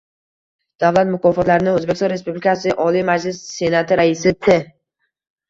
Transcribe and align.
Davlat 0.83 1.11
mukofotlarini 1.15 1.71
O'zbekiston 1.73 2.11
Respublikasi 2.13 2.73
Oliy 2.87 3.05
Majlisi 3.11 3.45
Senati 3.59 4.01
Raisi 4.03 4.35
T 4.51 4.59